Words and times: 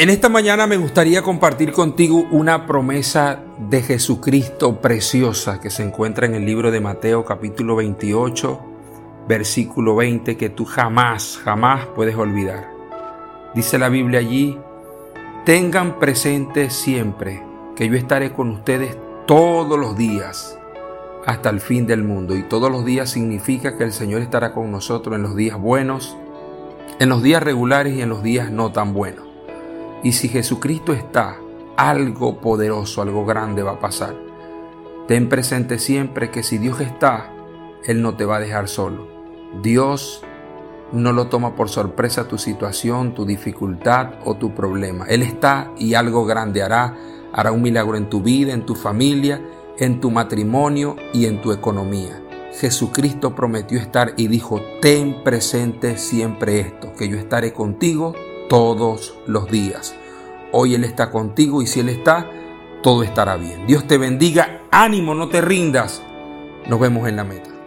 En 0.00 0.10
esta 0.10 0.28
mañana 0.28 0.68
me 0.68 0.76
gustaría 0.76 1.22
compartir 1.22 1.72
contigo 1.72 2.28
una 2.30 2.66
promesa 2.66 3.42
de 3.58 3.82
Jesucristo 3.82 4.80
preciosa 4.80 5.60
que 5.60 5.70
se 5.70 5.82
encuentra 5.82 6.24
en 6.24 6.36
el 6.36 6.46
libro 6.46 6.70
de 6.70 6.80
Mateo 6.80 7.24
capítulo 7.24 7.74
28, 7.74 8.60
versículo 9.26 9.96
20, 9.96 10.36
que 10.36 10.50
tú 10.50 10.66
jamás, 10.66 11.40
jamás 11.42 11.86
puedes 11.96 12.14
olvidar. 12.14 12.70
Dice 13.56 13.76
la 13.76 13.88
Biblia 13.88 14.20
allí, 14.20 14.56
tengan 15.44 15.98
presente 15.98 16.70
siempre 16.70 17.42
que 17.74 17.88
yo 17.88 17.96
estaré 17.96 18.32
con 18.32 18.50
ustedes 18.50 18.96
todos 19.26 19.76
los 19.76 19.96
días 19.96 20.56
hasta 21.26 21.50
el 21.50 21.60
fin 21.60 21.88
del 21.88 22.04
mundo. 22.04 22.36
Y 22.36 22.44
todos 22.44 22.70
los 22.70 22.84
días 22.84 23.10
significa 23.10 23.76
que 23.76 23.82
el 23.82 23.92
Señor 23.92 24.22
estará 24.22 24.52
con 24.52 24.70
nosotros 24.70 25.16
en 25.16 25.22
los 25.22 25.34
días 25.34 25.58
buenos, 25.58 26.16
en 27.00 27.08
los 27.08 27.20
días 27.20 27.42
regulares 27.42 27.96
y 27.96 28.02
en 28.02 28.10
los 28.10 28.22
días 28.22 28.52
no 28.52 28.70
tan 28.70 28.94
buenos. 28.94 29.27
Y 30.02 30.12
si 30.12 30.28
Jesucristo 30.28 30.92
está, 30.92 31.38
algo 31.76 32.40
poderoso, 32.40 33.02
algo 33.02 33.24
grande 33.24 33.62
va 33.62 33.72
a 33.72 33.80
pasar. 33.80 34.16
Ten 35.06 35.28
presente 35.28 35.78
siempre 35.78 36.30
que 36.30 36.42
si 36.42 36.58
Dios 36.58 36.80
está, 36.80 37.32
Él 37.84 38.02
no 38.02 38.16
te 38.16 38.24
va 38.24 38.36
a 38.36 38.40
dejar 38.40 38.68
solo. 38.68 39.08
Dios 39.62 40.22
no 40.92 41.12
lo 41.12 41.28
toma 41.28 41.54
por 41.54 41.68
sorpresa 41.68 42.28
tu 42.28 42.38
situación, 42.38 43.14
tu 43.14 43.24
dificultad 43.24 44.14
o 44.24 44.36
tu 44.36 44.54
problema. 44.54 45.06
Él 45.06 45.22
está 45.22 45.72
y 45.78 45.94
algo 45.94 46.24
grande 46.26 46.62
hará. 46.62 46.96
Hará 47.32 47.52
un 47.52 47.62
milagro 47.62 47.96
en 47.96 48.08
tu 48.08 48.22
vida, 48.22 48.52
en 48.52 48.66
tu 48.66 48.74
familia, 48.74 49.40
en 49.78 50.00
tu 50.00 50.10
matrimonio 50.10 50.96
y 51.12 51.26
en 51.26 51.40
tu 51.40 51.52
economía. 51.52 52.22
Jesucristo 52.52 53.34
prometió 53.34 53.78
estar 53.78 54.14
y 54.16 54.28
dijo, 54.28 54.60
ten 54.80 55.22
presente 55.22 55.96
siempre 55.96 56.60
esto, 56.60 56.92
que 56.94 57.08
yo 57.08 57.16
estaré 57.16 57.52
contigo 57.52 58.14
todos 58.48 59.14
los 59.26 59.50
días. 59.50 59.94
Hoy 60.52 60.74
Él 60.74 60.84
está 60.84 61.10
contigo 61.10 61.62
y 61.62 61.66
si 61.66 61.80
Él 61.80 61.88
está, 61.88 62.30
todo 62.82 63.02
estará 63.02 63.36
bien. 63.36 63.66
Dios 63.66 63.86
te 63.86 63.98
bendiga, 63.98 64.62
ánimo, 64.70 65.14
no 65.14 65.28
te 65.28 65.40
rindas. 65.40 66.02
Nos 66.66 66.80
vemos 66.80 67.08
en 67.08 67.16
la 67.16 67.24
meta. 67.24 67.57